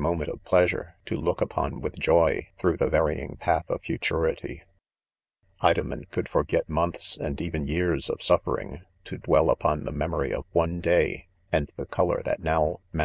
moment 0.00 0.30
of 0.30 0.42
pleasure, 0.46 0.94
'to 1.04 1.14
look 1.14 1.42
upon 1.42 1.78
with 1.78 1.98
joy, 1.98 2.48
through 2.56 2.74
the 2.78 2.88
varying 2.88 3.36
path 3.36 3.68
of 3.68 3.82
futurity..,: 3.82 4.62
Idomen: 5.62 6.06
co^ld.itorget^months, 6.10 7.18
and 7.18 7.38
even 7.38 7.66
years 7.66 8.08
of 8.08 8.20
sulfering^to 8.20 9.20
dwell 9.22 9.44
&jpb&i%£ 9.54 9.82
meifi 9.86 10.08
■dry 10.30 10.32
of 10.32 10.46
one 10.52 10.80
day; 10.80 11.26
and 11.52 11.70
the; 11.76 11.84
color 11.84 12.22
that 12.24 12.42
now 12.42 12.80
man 12.94 12.98